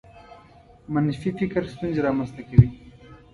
[0.93, 2.69] منفي فکر ستونزې رامنځته کوي.